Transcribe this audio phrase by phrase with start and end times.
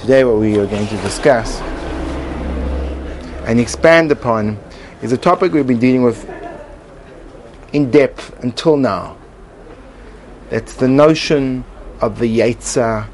[0.00, 1.60] Today, what we are going to discuss
[3.44, 4.58] and expand upon
[5.02, 6.26] is a topic we've been dealing with
[7.74, 9.18] in depth until now.
[10.48, 11.66] That's the notion
[12.00, 13.08] of the Yetzer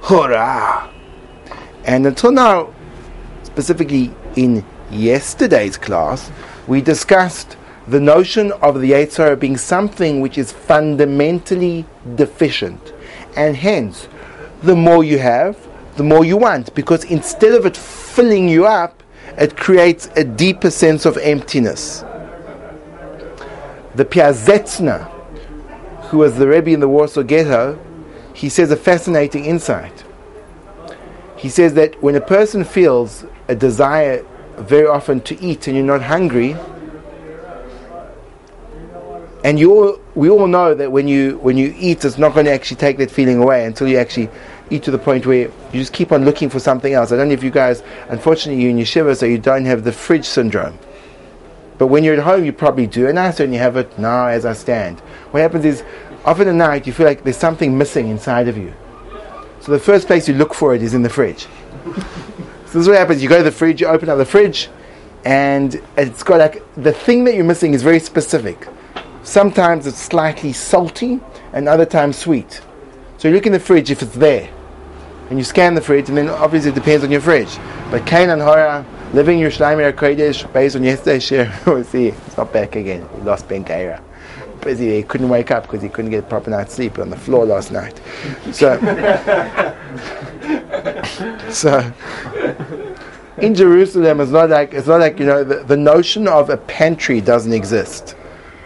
[0.00, 0.90] Hora.
[1.84, 2.72] And until now,
[3.42, 6.32] specifically in yesterday's class,
[6.66, 11.84] we discussed the notion of the Yetzer being something which is fundamentally
[12.14, 12.94] deficient.
[13.36, 14.08] And hence,
[14.62, 15.63] the more you have,
[15.96, 19.02] the more you want, because instead of it filling you up,
[19.38, 22.04] it creates a deeper sense of emptiness.
[23.94, 25.08] The Piazetzner,
[26.08, 27.78] who was the Rebbe in the Warsaw Ghetto,
[28.32, 30.04] he says a fascinating insight.
[31.36, 34.24] He says that when a person feels a desire
[34.56, 36.56] very often to eat and you're not hungry,
[39.44, 42.46] and you all, we all know that when you when you eat, it's not going
[42.46, 44.30] to actually take that feeling away until you actually
[44.70, 47.12] eat to the point where you just keep on looking for something else.
[47.12, 49.92] I don't know if you guys, unfortunately, you're in yeshiva, so you don't have the
[49.92, 50.78] fridge syndrome.
[51.76, 54.46] But when you're at home, you probably do, and I certainly have it now as
[54.46, 55.00] I stand.
[55.30, 55.82] What happens is,
[56.24, 58.72] often at night, you feel like there's something missing inside of you.
[59.60, 61.46] So the first place you look for it is in the fridge.
[61.86, 61.92] so
[62.64, 64.68] this is what happens: you go to the fridge, you open up the fridge,
[65.24, 68.68] and it's got like the thing that you're missing is very specific.
[69.22, 71.18] Sometimes it's slightly salty,
[71.52, 72.60] and other times sweet.
[73.24, 74.50] So you look in the fridge if it's there,
[75.30, 77.56] and you scan the fridge, and then obviously it depends on your fridge.
[77.90, 82.36] But Cain and Hora, living your Shleimir Kodesh, based on yesterday's share, we'll see, it's
[82.36, 83.08] not back again.
[83.14, 84.02] He lost Ben Kaira.
[84.60, 87.46] Busy, he couldn't wake up because he couldn't get proper night's sleep on the floor
[87.46, 87.98] last night.
[88.52, 88.76] So,
[91.50, 91.92] so
[93.38, 96.58] in Jerusalem, it's not like it's not like you know the, the notion of a
[96.58, 98.16] pantry doesn't exist.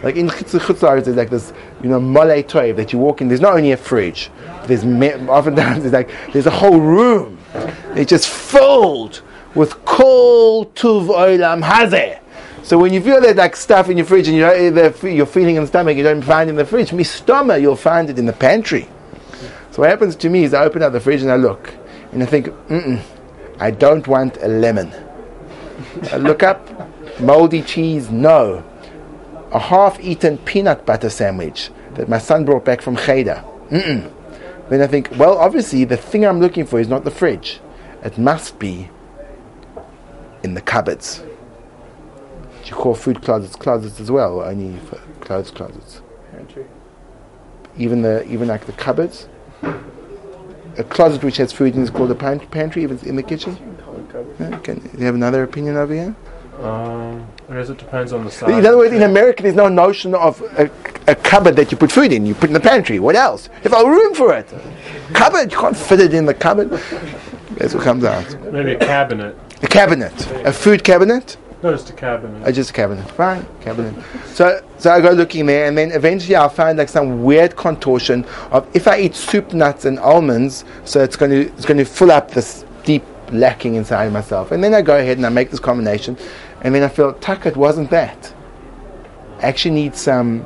[0.03, 3.27] Like in Chutz La'aretz, there's like this, you know, mole toiv that you walk in.
[3.27, 4.29] There's not only a fridge.
[4.65, 7.37] There's me- oftentimes there's like there's a whole room.
[7.95, 9.21] It's just filled
[9.55, 12.19] with kol tuv olam hazeh.
[12.63, 15.25] So when you feel that like stuff in your fridge and you know, eh, you're
[15.25, 16.93] feeling in the stomach, you don't find it in the fridge.
[16.93, 18.87] Me stomach, you'll find it in the pantry.
[19.71, 21.73] So what happens to me is I open up the fridge and I look,
[22.11, 23.01] and I think, Mm-mm,
[23.59, 24.93] I don't want a lemon.
[26.11, 26.69] I look up,
[27.19, 28.63] moldy cheese, no
[29.51, 33.43] a half-eaten peanut butter sandwich that my son brought back from Cheder.
[33.69, 34.09] Mm-mm.
[34.69, 37.59] Then I think, well, obviously the thing I'm looking for is not the fridge.
[38.01, 38.89] It must be
[40.41, 41.21] in the cupboards.
[42.63, 46.01] Do you call food closets closets as well, or only for clothes closets?
[46.31, 46.65] Pantry.
[47.77, 49.27] Even the even like the cupboards.
[50.77, 53.57] A closet which has food in is called a pantry, if it's in the kitchen.
[54.39, 56.15] Yeah, can, you have another opinion over here?
[56.59, 58.49] Um, I guess it depends on the size.
[58.49, 60.69] In other words, in America, there's no notion of a,
[61.07, 62.25] a cupboard that you put food in.
[62.25, 62.99] You put in the pantry.
[62.99, 63.49] What else?
[63.61, 64.47] There's no room for it.
[65.13, 66.69] Cupboard, you can't fit it in the cupboard.
[67.51, 68.39] That's what comes out.
[68.51, 69.37] Maybe a cabinet.
[69.61, 70.13] A cabinet,
[70.45, 71.37] a food cabinet.
[71.61, 72.47] No, just a cabinet.
[72.47, 73.09] Uh, just a cabinet.
[73.11, 73.93] Fine, cabinet.
[74.27, 78.25] So, so I go looking there, and then eventually I'll find like some weird contortion
[78.51, 81.83] of if I eat soup nuts and almonds, so it's going to it's going to
[81.83, 84.51] fill up this deep lacking inside myself.
[84.51, 86.17] And then I go ahead and I make this combination,
[86.61, 88.33] and then I felt, tuck, it wasn't that.
[89.39, 90.45] I actually need some,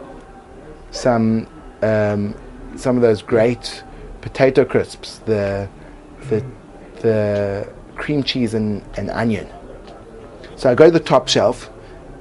[0.92, 1.48] some,
[1.82, 2.36] um,
[2.76, 3.84] some of those great
[4.22, 5.68] potato crisps, the,
[6.30, 6.46] the,
[7.02, 9.52] the cream cheese and, and onion.
[10.56, 11.70] So I go to the top shelf,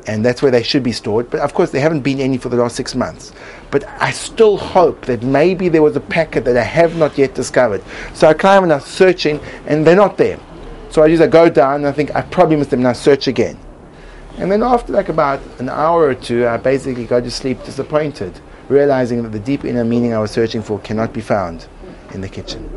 [0.07, 1.31] and that's where they should be stored.
[1.31, 3.33] But of course, there haven't been any for the last six months.
[3.71, 7.35] But I still hope that maybe there was a packet that I have not yet
[7.35, 7.85] discovered.
[8.15, 10.41] So I climb and I'm searching, and they're not there.
[10.91, 12.95] So I just I go down and I think I probably missed them, and I
[12.95, 13.59] search again.
[14.39, 18.41] And then after like about an hour or two, I basically go to sleep disappointed,
[18.69, 21.67] realizing that the deep inner meaning I was searching for cannot be found
[22.13, 22.71] in the kitchen.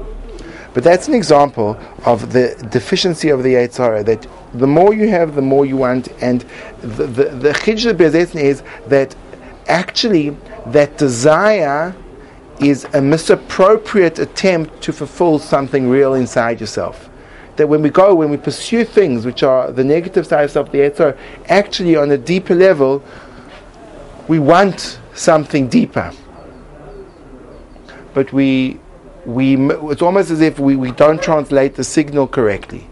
[0.74, 5.08] But that's an example of the deficiency of the Yetzer Hara, that the more you
[5.08, 6.10] have, the more you want.
[6.22, 6.42] And
[6.82, 9.16] the, the, the is that
[9.68, 10.36] actually
[10.68, 11.96] that desire
[12.60, 17.10] is a misappropriate attempt to fulfill something real inside yourself.
[17.58, 20.80] That when we go, when we pursue things which are the negative sides of the
[20.80, 21.18] Yetzer Hara,
[21.48, 23.04] actually on a deeper level,
[24.28, 26.12] we want something deeper.
[28.14, 28.80] But we
[29.26, 29.58] we,
[29.90, 32.88] it's almost as if we, we don't translate the signal correctly.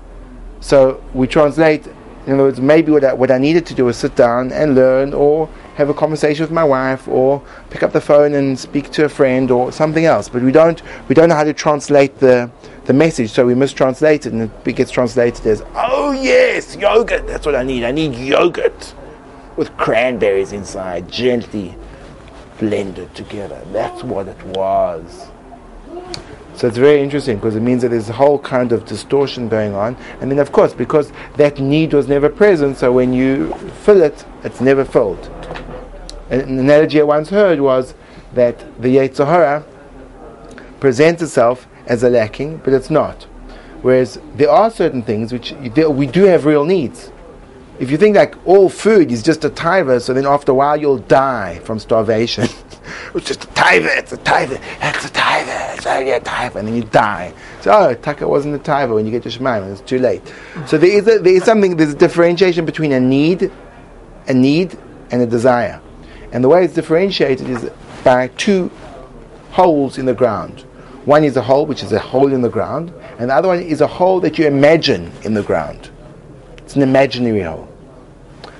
[0.60, 1.86] So we translate,
[2.25, 4.75] in other words, maybe what I, what I needed to do is sit down and
[4.75, 8.92] learn or have a conversation with my wife or pick up the phone and speak
[8.92, 10.30] to a friend or something else.
[10.30, 12.52] But we don't, we don't know how to translate the,
[12.86, 17.46] the message, so we mistranslate it and it gets translated as, oh yes, yogurt, that's
[17.46, 17.84] what I need.
[17.84, 18.94] I need yogurt
[19.56, 21.75] with cranberries inside, gently
[22.60, 23.62] blended together.
[23.72, 25.28] That's what it was.
[26.56, 29.74] So it's very interesting because it means that there's a whole kind of distortion going
[29.74, 29.98] on.
[30.22, 33.54] And then, of course, because that need was never present, so when you
[33.84, 35.20] fill it, it's never filled.
[36.30, 37.94] An analogy I once heard was
[38.34, 39.66] that the Yetzer Hara
[40.80, 43.24] presents itself as a lacking, but it's not.
[43.81, 47.12] Whereas there are certain things which we do have real needs.
[47.80, 50.78] If you think like all food is just a taiva, so then after a while
[50.78, 52.44] you'll die from starvation.
[53.16, 56.68] it's just a taiva, it's a taiva, it's a taiva, it's only a taiva, and
[56.68, 57.34] then you die.
[57.62, 60.22] So, oh, taka wasn't a taiva when you get to Shemaim, it's too late.
[60.68, 63.52] So there is, a, there is something, there's a differentiation between a need,
[64.28, 64.78] a need,
[65.12, 65.81] and a desire.
[66.34, 67.70] And the way it's differentiated is
[68.04, 68.72] by two
[69.52, 70.62] holes in the ground.
[71.06, 73.60] One is a hole, which is a hole in the ground, and the other one
[73.60, 75.92] is a hole that you imagine in the ground.
[76.58, 77.70] It's an imaginary hole.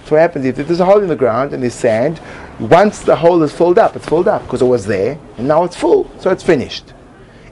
[0.06, 2.22] So what happens if there's a hole in the ground and there's sand,
[2.60, 5.64] once the hole is filled up, it's filled up because it was there, and now
[5.64, 6.94] it's full, so it's finished.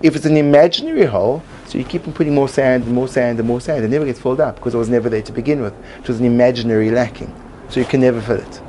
[0.03, 3.39] If it's an imaginary hole, so you keep on putting more sand and more sand
[3.39, 5.61] and more sand, it never gets filled up because it was never there to begin
[5.61, 5.73] with.
[5.99, 7.33] It was an imaginary lacking,
[7.69, 8.61] so you can never fill it.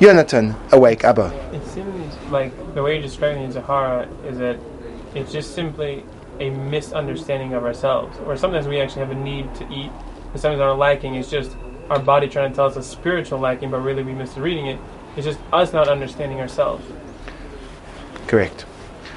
[0.00, 1.32] Jonathan, awake, Abba.
[1.54, 4.58] It seems like the way you're describing the Yetzer Hara is that
[5.14, 6.04] it's just simply
[6.38, 8.18] a misunderstanding of ourselves.
[8.26, 9.90] Or sometimes we actually have a need to eat,
[10.32, 11.56] and sometimes our lacking is just
[11.88, 14.78] our body trying to tell us a spiritual lacking, but really we misreading it.
[15.16, 16.84] It's just us not understanding ourselves.
[18.26, 18.66] Correct.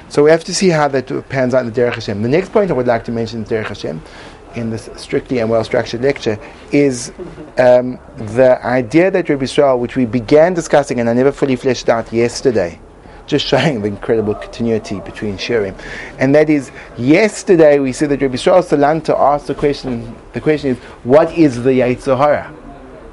[0.08, 2.22] So we have to see how that pans out in the Derech Hashem.
[2.22, 4.00] The next point I would like to mention in the Derech Hashem
[4.54, 6.38] in this strictly and well structured lecture
[6.72, 7.12] is
[7.58, 11.88] um, the idea that Rabbi Israel, which we began discussing and I never fully fleshed
[11.88, 12.80] out yesterday,
[13.26, 15.78] just showing the incredible continuity between Shirim.
[16.18, 20.70] And that is, yesterday we said that Rabbi Israel Salanter asked the question, the question
[20.70, 22.54] is, what is the Yetzer Hara?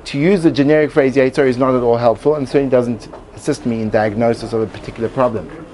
[0.05, 3.65] To use the generic phrase Yetzer is not at all helpful and certainly doesn't assist
[3.65, 5.66] me in diagnosis of a particular problem.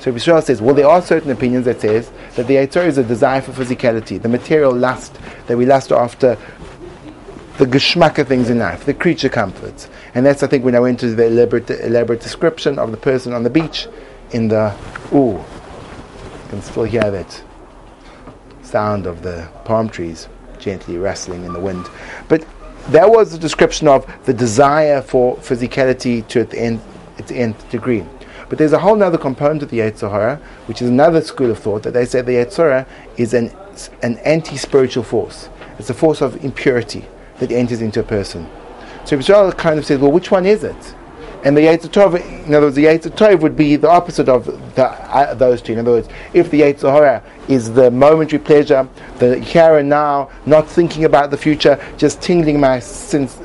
[0.00, 3.04] So Yisrael says, well, there are certain opinions that says that the Yetzer is a
[3.04, 6.36] desire for physicality, the material lust that we lust after
[7.58, 9.88] the geschmack of things in life, the creature comforts.
[10.14, 13.32] And that's, I think, when I went to the elaborate, elaborate description of the person
[13.32, 13.88] on the beach
[14.32, 14.76] in the,
[15.14, 15.44] ooh, you
[16.50, 17.42] can still hear that
[18.62, 20.28] sound of the palm trees
[20.58, 21.88] gently rustling in the wind.
[22.28, 22.46] But
[22.88, 26.82] that was the description of the desire for physicality to its nth,
[27.18, 28.04] its nth degree.
[28.48, 31.58] But there's a whole other component of the Yetzer Hara, which is another school of
[31.58, 33.54] thought, that they say the Yetzer Hara is an,
[34.02, 35.48] an anti-spiritual force.
[35.78, 37.04] It's a force of impurity
[37.38, 38.48] that enters into a person.
[39.04, 40.94] So Israel kind of says, well, which one is it?
[41.44, 42.14] And the Yetzer Tov,
[42.46, 45.74] in other words, the Yetzer Tov would be the opposite of the, uh, those two.
[45.74, 48.88] In other words, if the Yetzer Hara is the momentary pleasure,
[49.18, 52.82] the here and now, not thinking about the future, just tingling my,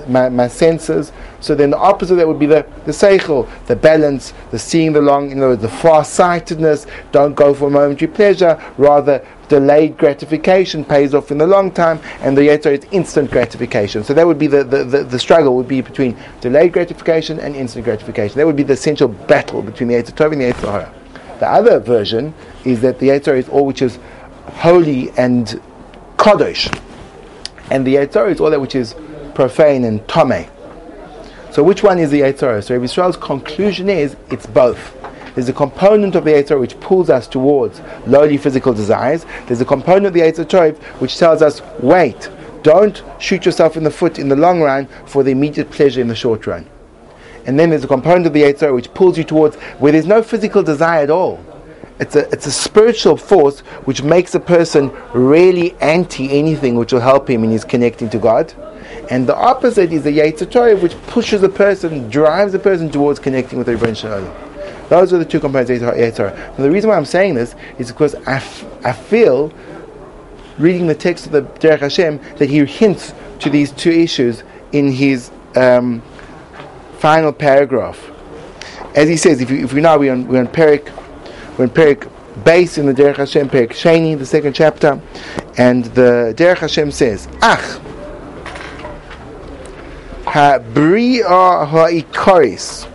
[0.08, 1.12] my, my senses,
[1.42, 4.94] so then the opposite of that would be the, the seichel, the balance, the seeing
[4.94, 11.16] the long, you know, the far-sightedness, don't go for momentary pleasure, rather delayed gratification pays
[11.16, 14.04] off in the long time, and the yetzer is instant gratification.
[14.04, 17.56] So that would be the, the, the, the, struggle would be between delayed gratification and
[17.56, 18.38] instant gratification.
[18.38, 21.01] That would be the essential battle between the yetzer tov and the yetzer hara.
[21.42, 22.36] The other version
[22.66, 23.98] is that the yetzer is all which is
[24.46, 25.60] holy and
[26.18, 26.72] kadosh,
[27.72, 28.94] and the yetzer is all that which is
[29.34, 30.48] profane and tame.
[31.50, 34.96] So which one is the Yetzer So Rabbi Israel's conclusion is it's both.
[35.34, 39.26] There's a component of the Yetzer which pulls us towards lowly physical desires.
[39.48, 42.30] There's a component of the Yetzer which tells us, wait,
[42.62, 46.08] don't shoot yourself in the foot in the long run for the immediate pleasure in
[46.08, 46.70] the short run.
[47.46, 50.22] And then there's a component of the Yetzer which pulls you towards where there's no
[50.22, 51.44] physical desire at all.
[52.00, 57.00] It's a, it's a spiritual force which makes a person really anti anything which will
[57.00, 58.54] help him in his connecting to God.
[59.10, 63.58] And the opposite is the Yetzer which pushes a person, drives a person towards connecting
[63.60, 64.34] with the Rebbein Shalom.
[64.90, 67.92] Those are the two components of Yetzer And the reason why I'm saying this is
[67.92, 69.54] because I, f- I feel,
[70.58, 74.44] reading the text of the Derech Hashem, that he hints to these two issues
[74.74, 76.02] in his um,
[77.02, 78.12] final paragraph.
[78.96, 80.86] As he says, if you, if you know, we're on, we're on Perik,
[81.58, 82.08] we're on Perik
[82.44, 85.02] Beis in the Derech Hashem, Perik Sheni, the second chapter,
[85.58, 87.60] and the Derech Hashem says, Ach,
[90.26, 92.88] Habri'a ha'ikoris,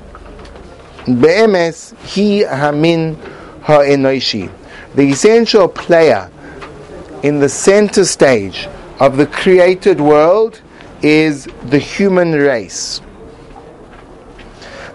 [1.07, 3.17] be'emes hi hamin
[3.63, 4.53] ha'enoishi.
[4.95, 6.31] The essential player
[7.25, 8.69] in the center stage
[9.01, 10.61] of the created world
[11.03, 13.01] is the human race.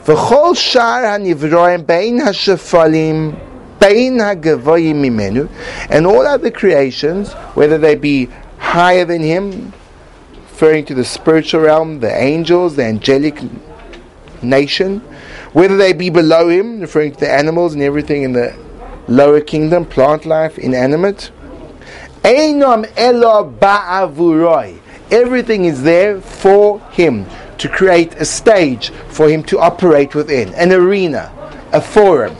[0.07, 3.33] וכל שאר הנברואים בין השפלים
[3.81, 5.43] בין הגבוהים ממנו
[5.89, 9.73] and all other creations, whether they be higher than him,
[10.51, 13.39] referring to the spiritual realm, the angels, the angelic
[14.43, 15.01] nation,
[15.53, 18.55] whether they be below him, referring to the animals and everything in the
[19.09, 21.31] lower kingdom, plant life, inanimate.
[22.23, 24.79] Einam elo ba'avuroi.
[25.11, 27.27] Everything is there for him
[27.62, 31.32] to create a stage for him to operate within, an arena,
[31.72, 32.36] a forum.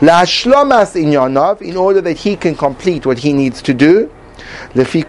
[0.00, 4.12] La'ashlomas inyanav, in order that he can complete what he needs to do.
[4.74, 5.04] According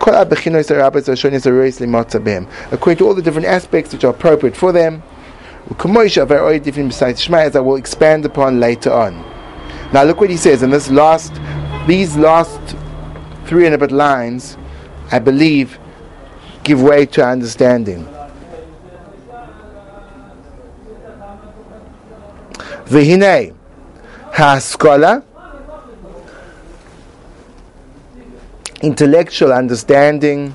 [2.98, 5.04] to all the different aspects which are appropriate for them.
[5.70, 5.86] As
[7.56, 9.26] I will expand upon later on.
[9.92, 11.34] Now look what he says in this last,
[11.86, 12.62] these last
[13.46, 14.58] three and a bit lines,
[15.12, 15.78] I believe,
[16.64, 18.08] give way to understanding.
[22.94, 23.54] V'hinei
[24.34, 25.24] ha'askola
[28.82, 30.54] intellectual understanding.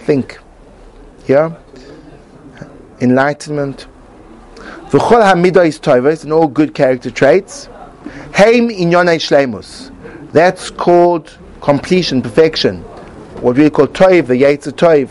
[0.00, 0.38] Think.
[1.26, 1.54] Yeah.
[3.00, 3.86] Enlightenment.
[4.90, 7.70] V'chol ha'midos tovos and all good character traits.
[8.34, 9.90] Heim inyonei shleimus
[10.32, 12.82] that's called completion perfection.
[13.40, 15.08] What we call toiv the yetzer toiv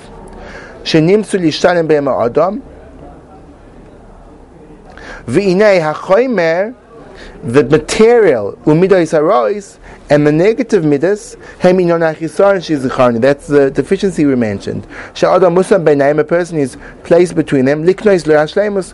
[0.83, 2.62] shenimsu lishtanem be'em adam
[5.25, 6.74] v'inei ha'choimer
[7.43, 9.77] the material umidas harois
[10.09, 14.86] and the negative midas that's the deficiency we mentioned.
[15.13, 18.93] sha'adam musam benaim a person is placed between them liknois le'ashleimus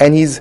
[0.00, 0.40] and he's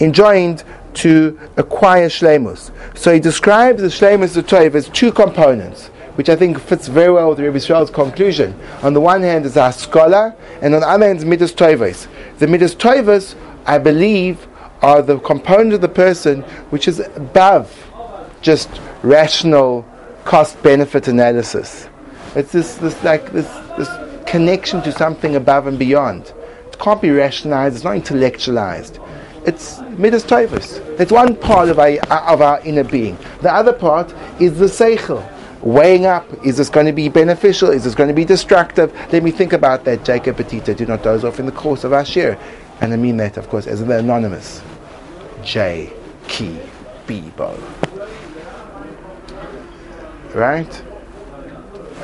[0.00, 2.70] enjoined to acquire shlemus.
[2.94, 7.12] so he describes the shlemus of Toiv as two components which I think fits very
[7.12, 8.58] well with Rabbi Israel's conclusion.
[8.82, 11.52] On the one hand is our scholar, and on the other hand is midas.
[11.52, 14.46] The midas I believe,
[14.82, 17.72] are the component of the person which is above
[18.40, 18.68] just
[19.02, 19.86] rational
[20.24, 21.88] cost benefit analysis.
[22.34, 23.88] It's this, this like this, this
[24.26, 26.32] connection to something above and beyond.
[26.66, 28.98] It can't be rationalized, it's not intellectualized.
[29.44, 30.24] It's midas.
[30.30, 33.18] It's one part of our, of our inner being.
[33.40, 35.28] The other part is the seichel.
[35.62, 37.70] Weighing up, is this going to be beneficial?
[37.70, 38.92] Is this going to be destructive?
[39.12, 40.76] Let me think about that, Jacob Petita.
[40.76, 42.36] Do not doze off in the course of our share.
[42.80, 44.60] And I mean that, of course, as the anonymous.
[45.44, 45.92] J.
[46.26, 46.58] Key
[47.06, 47.56] Bebo.
[50.34, 50.82] Right?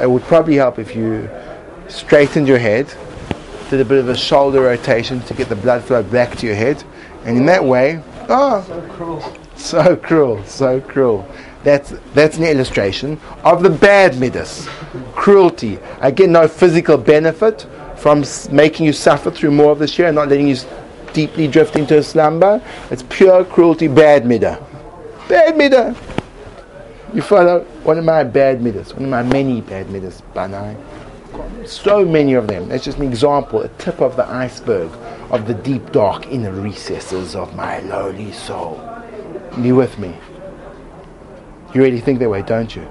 [0.00, 1.28] It would probably help if you
[1.88, 2.92] straightened your head,
[3.70, 6.54] did a bit of a shoulder rotation to get the blood flow back to your
[6.54, 6.82] head,
[7.24, 9.36] and in that way, oh, So cruel.
[9.56, 11.26] so cruel, so cruel.
[11.64, 14.68] That's that's an illustration of the bad midas,
[15.14, 15.78] cruelty.
[16.00, 20.08] I get no physical benefit from s- making you suffer through more of this year
[20.08, 20.66] and not letting you s-
[21.12, 22.62] deeply drift into slumber.
[22.90, 24.64] It's pure cruelty, bad midah.
[25.28, 25.96] Bad midah.
[27.12, 30.76] You follow one of my bad midas, one of my many bad midas, Banai.
[31.66, 32.68] So many of them.
[32.68, 34.90] That's just an example, a tip of the iceberg
[35.30, 38.80] of the deep, dark inner recesses of my lowly soul.
[39.58, 40.14] You with me?
[41.74, 42.88] You really think that way, don't you?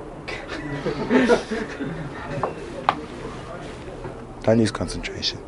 [4.44, 5.40] don't lose concentration.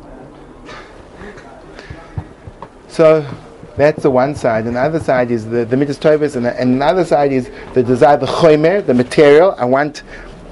[2.88, 3.26] So
[3.76, 6.60] that's the one side, and the other side is the, the midas tovus, and, the,
[6.60, 9.54] and another side is the desire, the chomer, the material.
[9.56, 10.02] I want,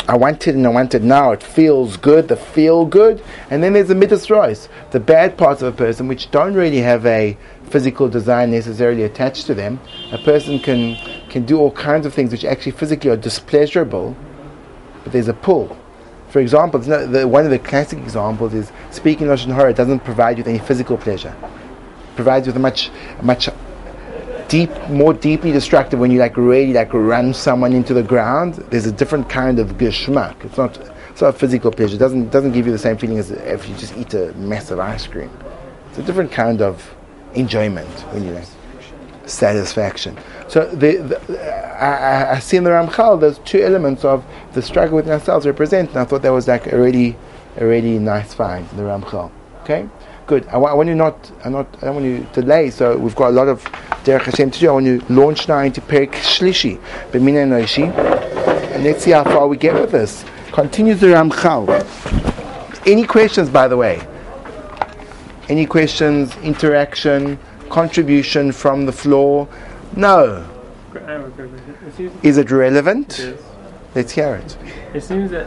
[0.06, 1.32] I want it, and I want it now.
[1.32, 5.60] It feels good, the feel good, and then there's the midas rois, the bad parts
[5.62, 9.80] of a person which don't really have a physical design necessarily attached to them.
[10.12, 10.96] A person can
[11.28, 14.16] can do all kinds of things which actually physically are displeasurable,
[15.04, 15.76] but there's a pull.
[16.28, 20.44] For example, the, one of the classic examples is speaking lashon hara doesn't provide you
[20.44, 22.90] with any physical pleasure It provides you with a much,
[23.22, 23.48] much
[24.48, 28.54] deep, more deeply destructive when you like really like run someone into the ground.
[28.70, 30.44] There's a different kind of geschmack.
[30.44, 30.76] It's not,
[31.10, 31.96] it's not a physical pleasure.
[31.96, 34.78] It doesn't doesn't give you the same feeling as if you just eat a massive
[34.78, 35.30] ice cream.
[35.90, 36.94] It's a different kind of
[37.34, 38.46] enjoyment when you like
[39.26, 40.16] satisfaction.
[40.48, 44.24] So the, the, I, I- see in the Ramchal those two elements of
[44.54, 47.16] the struggle within ourselves represent, and I thought that was like a really,
[47.56, 49.30] a really nice find in the Ramchal.
[49.62, 49.86] Okay,
[50.26, 50.46] good.
[50.48, 52.70] I, I want you not, I not, I don't want you to delay.
[52.70, 53.62] So we've got a lot of
[54.04, 54.68] Derech Hashem to do.
[54.70, 56.80] I want you to launch now into Perik Shlishi,
[57.12, 57.92] B'Mina Noishi,
[58.72, 60.24] and let's see how far we get with this.
[60.52, 61.68] Continues the Ramchal.
[62.86, 64.00] Any questions, by the way?
[65.50, 66.34] Any questions?
[66.38, 67.38] Interaction?
[67.68, 69.46] Contribution from the floor?
[69.96, 70.46] No.
[70.94, 71.76] I have a quick question.
[71.86, 73.18] It seems, Is it relevant?
[73.18, 73.42] it, is.
[73.94, 74.56] Let's hear it.
[74.94, 75.46] it seems that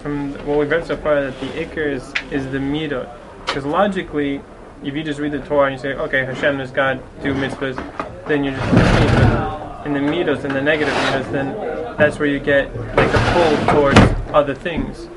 [0.00, 3.08] from what we've read so far that the ikar is, is the midot.
[3.46, 4.40] Because logically,
[4.84, 7.76] if you just read the Torah and you say, okay, Hashem is God, do mitzvahs,
[8.26, 9.62] then you're just.
[9.84, 11.48] In the midos, in the negative midos, then
[11.96, 13.98] that's where you get like a pull towards
[14.32, 15.08] other things.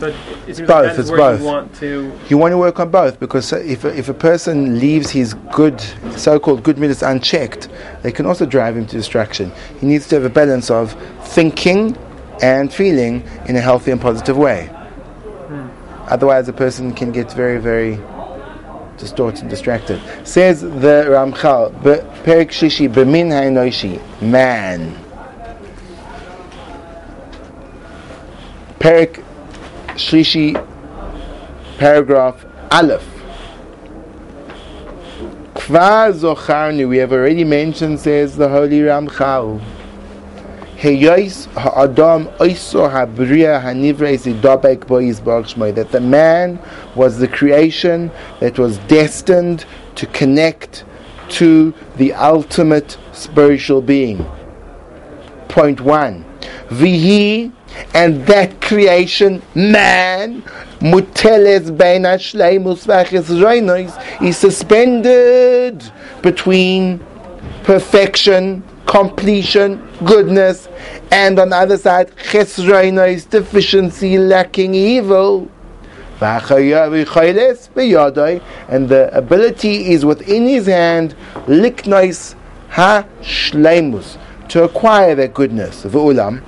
[0.00, 0.14] So it,
[0.48, 1.40] it seems both, like it's where both.
[1.40, 2.12] you want to.
[2.30, 5.78] You want to work on both because if a, if a person leaves his good,
[6.16, 7.68] so-called good midas unchecked,
[8.02, 9.52] they can also drive him to distraction.
[9.78, 10.96] He needs to have a balance of
[11.28, 11.98] thinking
[12.42, 14.68] and feeling in a healthy and positive way.
[14.68, 15.68] Hmm.
[16.08, 18.00] Otherwise, a person can get very, very
[18.96, 20.00] distorted and distracted.
[20.24, 24.96] Says the Ramchal, "Be- Perik Shishi, Bemin Hainoishi, man.
[28.78, 29.22] Perik
[30.00, 30.54] Shishi,
[31.78, 33.06] paragraph Aleph.
[35.54, 39.60] Kvar we have already mentioned, says the Holy Ramchal.
[40.78, 45.74] Heyois ha'adam oiso habriya hanivreis idabek bo yizbarach shmoi.
[45.74, 46.58] That the man
[46.96, 49.66] was the creation that was destined
[49.96, 50.84] to connect
[51.28, 54.24] to the ultimate spiritual being.
[55.48, 56.24] Point one.
[56.68, 57.52] Vihi,
[57.94, 60.42] and that creation, man,
[60.80, 65.82] muteles bein hashleimus v'achesroinos, is suspended
[66.22, 67.00] between
[67.64, 70.68] perfection, completion, goodness,
[71.10, 75.48] and on the other side, chesroinos, deficiency, lacking evil.
[76.20, 76.40] And
[78.88, 81.14] the ability is within his hand,
[81.46, 82.34] liknois
[82.68, 85.84] ha-shleimus, to acquire that goodness.
[85.84, 86.42] V'ulam.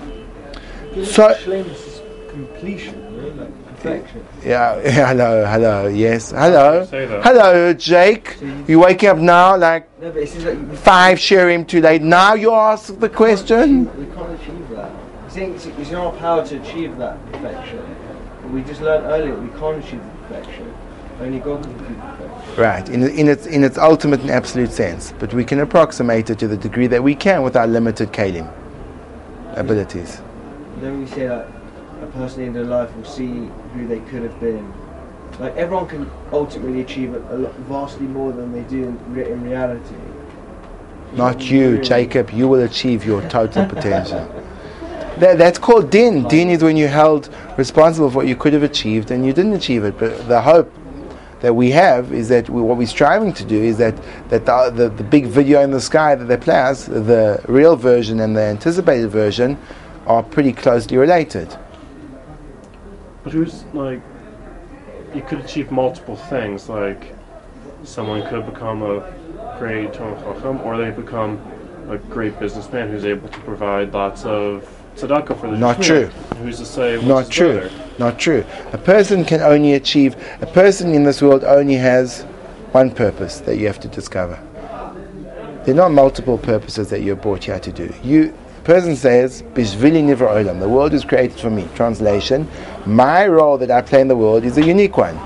[0.93, 4.25] So- Shlemus is completion, like perfection.
[4.45, 6.85] Yeah, hello, hello, yes, hello.
[7.23, 8.37] Hello, Jake.
[8.69, 12.03] You waking up now like No, but it like five shirim too late.
[12.03, 13.85] Now you ask the question?
[13.99, 14.91] we can't achieve that.
[15.27, 18.53] It's in, it's, it's in our power to achieve that perfection.
[18.53, 20.75] We just learned earlier we can't achieve perfection.
[21.21, 22.63] Only God can achieve perfection.
[22.63, 25.13] Right, in, in, its, in its ultimate and absolute sense.
[25.19, 28.53] But we can approximate it to the degree that we can with our limited kalim
[29.57, 30.21] abilities.
[30.81, 31.49] Then we say that
[32.03, 34.73] a person in their life will see who they could have been.
[35.39, 39.31] Like everyone can ultimately achieve a, a lot, vastly more than they do in, re-
[39.31, 39.95] in reality.
[41.15, 41.85] Not you, Really.
[41.85, 42.31] Jacob.
[42.31, 44.27] You will achieve your total potential.
[45.19, 46.27] That, that's called din.
[46.27, 49.53] Din is when you're held responsible for what you could have achieved and you didn't
[49.53, 49.99] achieve it.
[49.99, 50.73] But the hope
[51.41, 53.95] that we have is that we, what we're striving to do is that,
[54.31, 57.77] that the, the, the big video in the sky that they play us, the real
[57.77, 59.59] version and the anticipated version,
[60.07, 61.57] are pretty closely related.
[63.23, 64.01] But who's like,
[65.15, 66.69] you could achieve multiple things.
[66.69, 67.15] Like,
[67.85, 69.13] someone could become a
[69.59, 71.41] great Chacham, or they become
[71.89, 76.07] a great businessman who's able to provide lots of tzedakah for the Not true.
[76.39, 77.61] Who's to say Not true.
[77.61, 77.71] better?
[77.99, 78.45] Not true.
[78.73, 82.23] A person can only achieve, a person in this world only has
[82.73, 84.39] one purpose that you have to discover.
[85.65, 87.93] There are not multiple purposes that you're brought here to do.
[88.03, 91.69] You, person says, Bishvili nivra olam, the world is created for me.
[91.75, 92.49] Translation,
[92.87, 95.19] my role that I play in the world is a unique one.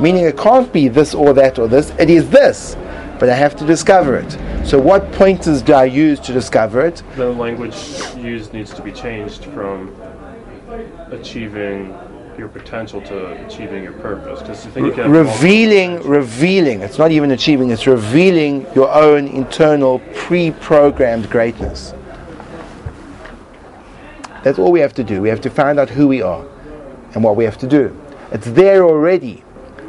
[0.00, 2.76] Meaning it can't be this or that or this, it is this.
[3.18, 4.32] But I have to discover it.
[4.66, 7.02] So what pointers do I use to discover it?
[7.16, 7.76] The language
[8.16, 9.94] used needs to be changed from
[11.10, 11.96] achieving
[12.36, 14.40] your potential to achieving your purpose.
[14.40, 16.80] Because you think you revealing, revealing.
[16.80, 17.70] It's not even achieving.
[17.70, 21.94] It's revealing your own internal pre-programmed greatness.
[24.44, 25.22] That's all we have to do.
[25.22, 26.44] We have to find out who we are
[27.14, 27.98] and what we have to do.
[28.30, 29.42] It's there already.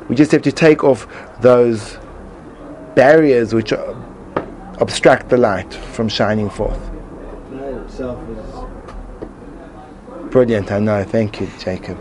[0.07, 1.07] We just have to take off
[1.41, 1.97] those
[2.95, 3.73] barriers which
[4.79, 6.79] obstruct the light from shining forth.
[7.51, 8.45] The itself is.
[10.31, 10.71] Brilliant.
[10.71, 11.03] I know.
[11.03, 11.99] Thank you, Jacob.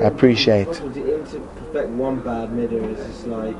[0.00, 0.68] I appreciate.
[0.68, 1.40] Possible to
[1.72, 3.56] perfect one bad middle is just like.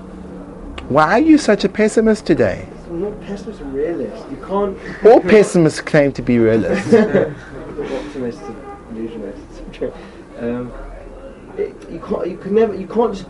[0.89, 2.69] Why are you such a pessimist today?
[2.87, 4.31] I'm not pessimist, I'm realist.
[4.31, 4.79] You can't.
[5.05, 6.93] All pessimists claim to be realists.
[8.27, 8.43] optimist
[8.89, 9.93] and illusionist.
[10.39, 10.73] um,
[11.57, 12.27] it, you can't.
[12.27, 12.75] You can never.
[12.75, 13.29] You can't just.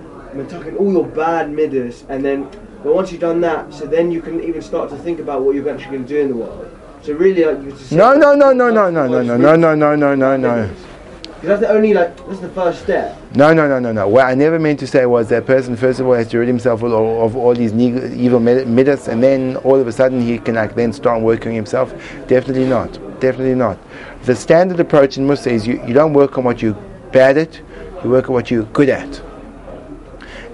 [0.51, 2.51] Talking all your bad midas, and then.
[2.83, 5.55] But once you've done that, so then you can even start to think about what
[5.55, 6.79] you're actually going to do in the world.
[7.03, 9.75] So really, like you just No, no, no, no, no, no, no, no, no, no,
[9.75, 10.75] no, no, no, no.
[11.23, 13.19] Because that's the only like that's the first step.
[13.35, 14.09] No, no, no, no, no.
[14.09, 16.49] What I never meant to say was that person, first of all, has to rid
[16.49, 20.39] himself of all, of all these evil midas, and then all of a sudden he
[20.39, 21.93] can like then start working himself.
[22.27, 23.06] Definitely not.
[23.27, 23.77] Definitely not.
[24.23, 27.61] The standard approach in Mussar is you, you don't work on what you're bad at,
[28.05, 29.21] you work on what you're good at.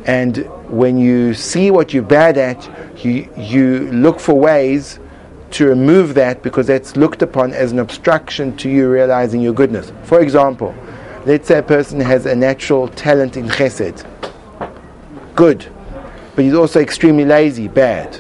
[0.07, 0.39] And
[0.71, 2.67] when you see what you're bad at,
[3.05, 5.01] you, you look for ways
[5.51, 9.93] to remove that because that's looked upon as an obstruction to you realizing your goodness.
[10.05, 10.75] For example,
[11.27, 14.07] let's say a person has a natural talent in chesed.
[15.35, 15.71] Good.
[16.35, 18.19] But he's also extremely lazy, bad.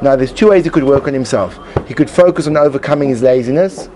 [0.00, 1.58] Now, there's two ways he could work on himself.
[1.90, 3.88] He could focus on overcoming his laziness,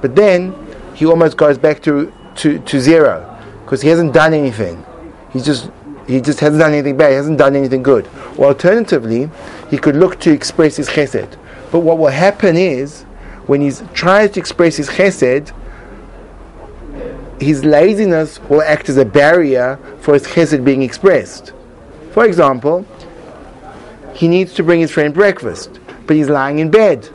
[0.00, 0.56] but then
[0.92, 3.38] he almost goes back to, to, to zero.
[3.62, 4.84] because he hasn't done anything.
[5.32, 5.70] He's just
[6.08, 7.10] he just hasn't done anything bad.
[7.10, 8.08] He hasn't done anything good.
[8.36, 9.30] Or alternatively,
[9.70, 11.36] he could look to express his chesed.
[11.70, 13.02] But what will happen is
[13.46, 15.52] when he tries to express his chesed,
[17.40, 21.52] his laziness will act as a barrier for his chesed being expressed.
[22.10, 22.84] For example,
[24.12, 27.08] he needs to bring his friend breakfast, but he's lying in bed.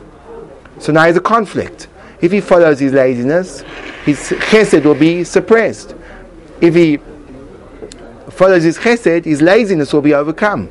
[0.78, 1.88] So now there's a conflict.
[2.20, 3.60] If he follows his laziness,
[4.04, 5.94] his chesed will be suppressed.
[6.60, 6.98] If he
[8.30, 10.70] follows his chesed, his laziness will be overcome.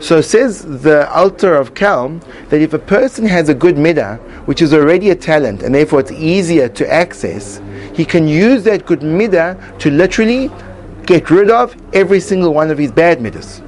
[0.00, 4.60] So says the Alter of Kelm that if a person has a good midah, which
[4.60, 7.60] is already a talent, and therefore it's easier to access,
[7.94, 10.50] he can use that good midah to literally
[11.06, 13.62] get rid of every single one of his bad midas.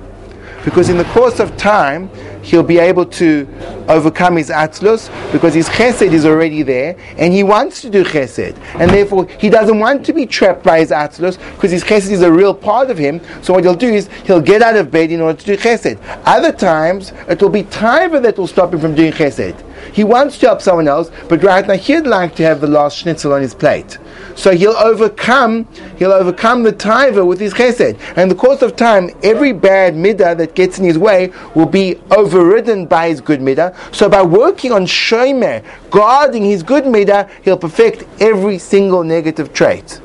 [0.64, 2.11] Because in the course of time,
[2.42, 3.48] he'll be able to
[3.88, 8.57] overcome his atzlus because his chesed is already there and he wants to do chesed.
[8.74, 12.22] And therefore, he doesn't want to be trapped by his atzlus because his chesed is
[12.22, 13.20] a real part of him.
[13.42, 15.98] So what he'll do is he'll get out of bed in order to do chesed.
[16.24, 19.62] Other times, it will be taiva that will stop him from doing chesed.
[19.92, 22.99] He wants to help someone else, but right now he'd like to have the last
[22.99, 23.99] schnitzel on his plate.
[24.35, 25.68] So he'll overcome,
[25.99, 27.99] he'll overcome the taiva with his chesed.
[28.11, 31.66] And in the course of time, every bad midah that gets in his way will
[31.66, 33.75] be overridden by his good midah.
[33.94, 40.01] So by working on shomer, guarding his good midah, he'll perfect every single negative trait.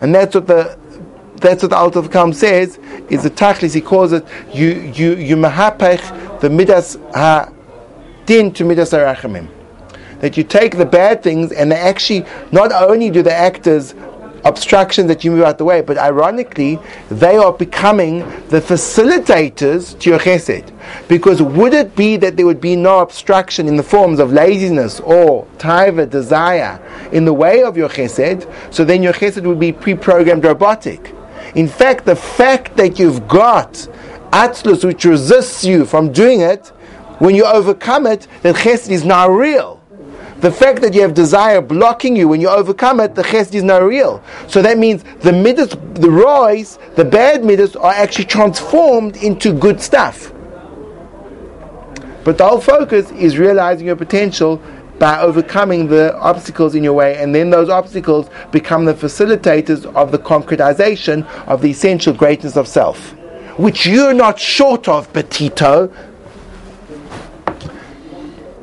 [0.00, 0.78] And that's what the
[1.36, 2.78] that's what the Alter of Kelm says,
[3.10, 7.52] is the tachlis, he calls it, you, you, you mahapech, the midas ha
[8.26, 9.48] din to midas arachamim.
[10.20, 13.94] That you take the bad things and they actually, not only do they act as
[14.44, 16.78] obstructions that you move out the way, but ironically,
[17.10, 20.72] they are becoming the facilitators to your chesed.
[21.08, 25.00] Because would it be that there would be no obstruction in the forms of laziness
[25.00, 26.80] or taiva, desire,
[27.12, 31.12] in the way of your chesed, so then your chesed would be pre-programmed robotic.
[31.54, 33.72] In fact, the fact that you've got
[34.30, 36.72] atzlus which resists you from doing it,
[37.18, 39.82] when you overcome it, that chesed is now real.
[40.40, 43.62] The fact that you have desire blocking you, when you overcome it, the chesed is
[43.62, 44.22] now real.
[44.48, 49.80] So that means the midas, the rois, the bad midas, are actually transformed into good
[49.80, 50.32] stuff.
[52.22, 54.60] But the whole focus is realizing your potential
[54.98, 60.10] by overcoming the obstacles in your way, and then those obstacles become the facilitators of
[60.10, 63.12] the concretization of the essential greatness of self,
[63.58, 65.92] which you're not short of, Petito.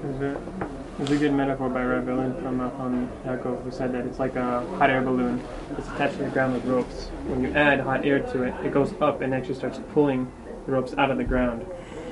[0.02, 3.92] There's a, there's a good metaphor by Rav Ellen from uh, um, Yaakov who said
[3.94, 5.42] that it's like a hot air balloon.
[5.78, 7.08] It's attached to the ground with ropes.
[7.28, 10.32] When you add hot air to it, it goes up and actually starts pulling
[10.66, 11.66] the ropes out of the ground.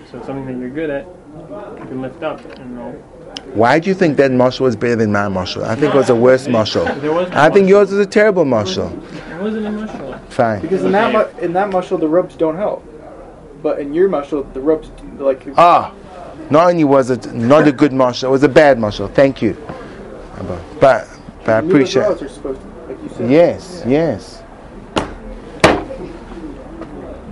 [0.09, 2.91] So it's something that you're good at, you can lift up and all.
[3.53, 5.63] Why do you think that mashal was better than my mashal?
[5.63, 6.99] I think it was a worse mashal.
[6.99, 8.91] There was I think yours was a terrible mashal.
[9.31, 10.17] It wasn't emotional.
[10.29, 10.61] Fine.
[10.61, 12.85] Because in that mu- in that muscle the ropes don't help,
[13.63, 15.93] but in your muscle the ropes like Ah,
[16.51, 19.11] not only was it not a good mashal, it was a bad mashal.
[19.13, 19.53] Thank you.
[20.79, 21.07] But,
[21.45, 22.03] but I you appreciate.
[22.03, 23.31] are supposed to, like you said.
[23.31, 24.43] Yes, yes.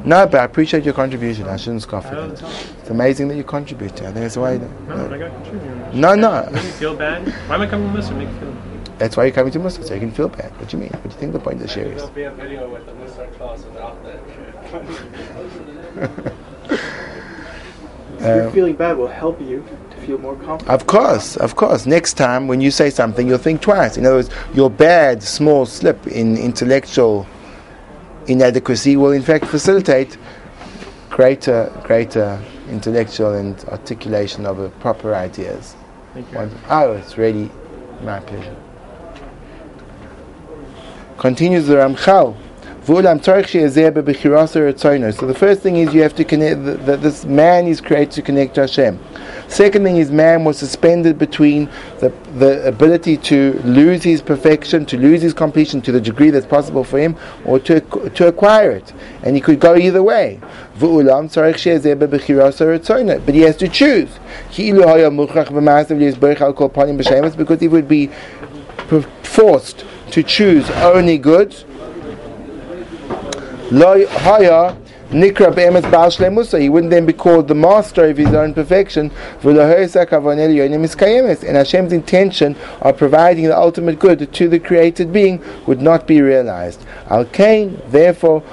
[0.06, 1.48] No, but I appreciate your contribution.
[1.48, 2.42] I shouldn't scoff at it.
[2.80, 3.92] It's amazing that you contribute.
[4.02, 4.58] I think that's why.
[4.88, 5.94] No, I got contributed.
[5.94, 6.50] No, no.
[6.52, 7.28] Make you feel bad?
[7.28, 8.12] Why am I coming with this?
[8.12, 8.56] Make you feel
[8.98, 10.58] That's why you're coming to Muslim, so you can feel bad.
[10.58, 10.92] What do you mean?
[10.92, 12.10] What do you think the point of the share is?
[12.12, 14.20] be a video with the Muslim class without that
[18.20, 18.36] shit.
[18.36, 20.70] Your uh, feeling bad will help you to feel more confident.
[20.70, 21.86] Of course, of course.
[21.86, 23.98] Next time when you say something, you'll think twice.
[23.98, 27.26] In other words, your bad small slip in intellectual
[28.28, 30.18] inadequacy will in fact facilitate
[31.10, 35.76] greater, greater intellectual and articulation of the proper ideas.
[36.14, 36.38] Thank you.
[36.38, 37.50] One- Oh, it's really
[38.04, 38.56] my pleasure.
[41.18, 42.36] Continues the Ramchal.
[42.84, 43.20] So the
[45.38, 48.62] first thing is you have to connect, that this man is created to connect to
[48.62, 48.98] Hashem.
[49.48, 54.98] Second thing is man was suspended between the, the ability to lose his perfection, to
[54.98, 57.16] lose his completion to the degree that's possible for him,
[57.46, 58.94] or to, to acquire it.
[59.24, 60.40] And he could go either way.
[60.80, 61.04] But
[63.34, 64.10] he has to choose.
[67.36, 68.10] Because he would be
[69.24, 71.56] forced to choose only good.
[73.72, 73.94] Lo
[74.26, 74.74] haya
[75.10, 79.10] Nikra be'emes Baal Shlemusa, he wouldn't then be called the master of his own perfection.
[79.44, 79.58] And
[81.58, 86.86] Hashem's intention of providing the ultimate good to the created being would not be realized.
[87.10, 88.44] Al Kain, therefore.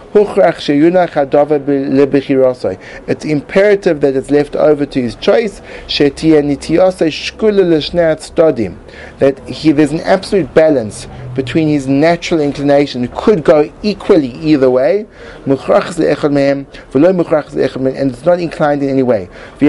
[3.06, 5.60] It's imperative that it's left over to his choice.
[9.18, 14.70] That he, there's an absolute balance between his natural inclination, it could go equally either
[14.70, 15.06] way,
[16.46, 19.28] and it's not inclined in any way.
[19.58, 19.66] He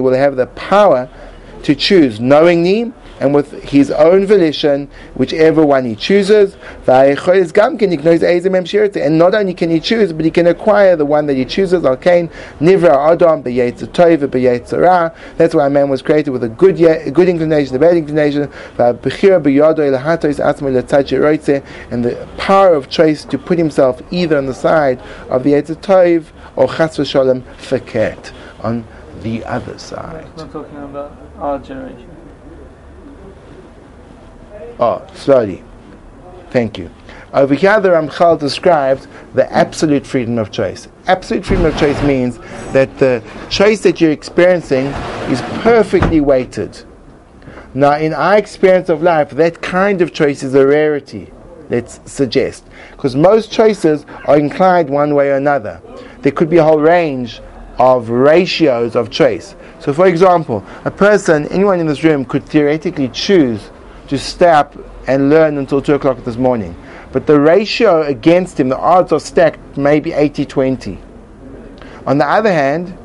[0.00, 1.08] will have the power
[1.62, 6.56] to choose knowingly and with his own volition, whichever one he chooses.
[6.88, 7.18] And
[9.18, 11.82] not only can he choose, but he can acquire the one that he chooses.
[15.36, 18.98] That's why man was created with a good, a good inclination, a bad inclination, and
[22.04, 26.26] the power of choice to put himself either on the side of the Yetzer Tov
[26.56, 28.86] or Chas v'Shalom Feket on
[29.22, 30.26] the other side.
[30.36, 32.09] We're talking about our generation.
[34.80, 35.62] Oh, slowly.
[36.50, 36.90] Thank you.
[37.34, 40.88] Over here, the Ramchal describes the absolute freedom of choice.
[41.06, 42.38] Absolute freedom of choice means
[42.72, 44.86] that the choice that you're experiencing
[45.30, 46.82] is perfectly weighted.
[47.74, 51.30] Now, in our experience of life, that kind of choice is a rarity,
[51.68, 52.64] let's suggest.
[52.92, 55.80] Because most choices are inclined one way or another.
[56.22, 57.42] There could be a whole range
[57.78, 59.54] of ratios of choice.
[59.78, 63.70] So, for example, a person, anyone in this room, could theoretically choose
[64.10, 66.74] to stay up and learn until 2 o'clock this morning.
[67.12, 70.98] But the ratio against him, the odds are stacked maybe 80 20.
[72.06, 72.98] On the other hand,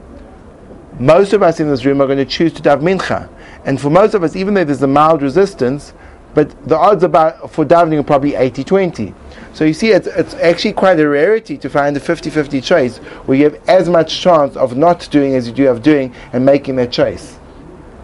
[0.99, 3.29] most of us in this room are going to choose to daven mincha.
[3.65, 5.93] And for most of us, even though there's a mild resistance,
[6.33, 9.13] but the odds about for davening are probably 80 20.
[9.53, 12.97] So you see, it's, it's actually quite a rarity to find a 50 50 choice
[13.27, 16.43] where you have as much chance of not doing as you do of doing and
[16.43, 17.37] making that choice.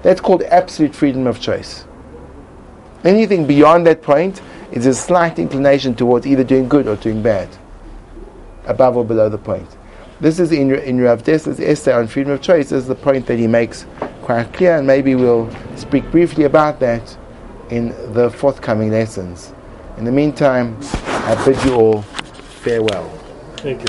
[0.03, 1.85] That's called absolute freedom of choice.
[3.03, 7.49] Anything beyond that point is a slight inclination towards either doing good or doing bad,
[8.65, 9.67] above or below the point.
[10.19, 13.25] This is in, in Rav Dessler's essay on freedom of choice, this is the point
[13.25, 13.87] that he makes
[14.21, 17.17] quite clear, and maybe we'll speak briefly about that
[17.71, 19.53] in the forthcoming lessons.
[19.97, 23.09] In the meantime, I bid you all farewell.
[23.57, 23.79] Thank you.